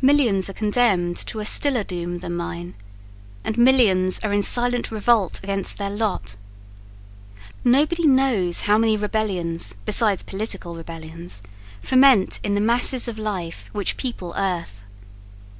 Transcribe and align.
Millions 0.00 0.48
are 0.48 0.52
condemned 0.52 1.16
to 1.16 1.40
a 1.40 1.44
stiller 1.44 1.82
doom 1.82 2.18
than 2.18 2.36
mine, 2.36 2.74
and 3.42 3.58
millions 3.58 4.20
are 4.20 4.32
in 4.32 4.40
silent 4.40 4.92
revolt 4.92 5.40
against 5.42 5.78
their 5.78 5.90
lot. 5.90 6.36
Nobody 7.64 8.06
knows 8.06 8.60
how 8.60 8.78
many 8.78 8.96
rebellions 8.96 9.74
besides 9.84 10.22
political 10.22 10.76
rebellions 10.76 11.42
ferment 11.82 12.38
in 12.44 12.54
the 12.54 12.60
masses 12.60 13.08
of 13.08 13.18
life 13.18 13.68
which 13.72 13.96
people 13.96 14.32
earth. 14.36 14.80